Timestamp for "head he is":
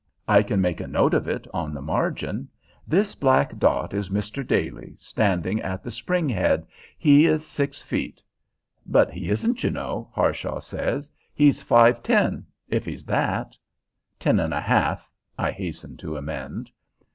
6.27-7.45